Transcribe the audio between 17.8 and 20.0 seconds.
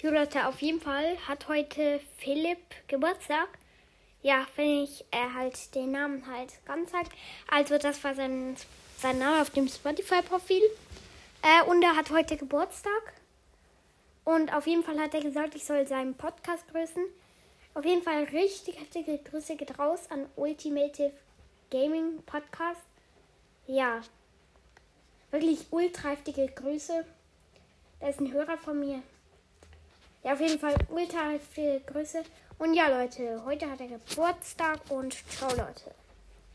jeden Fall richtig heftige Grüße geht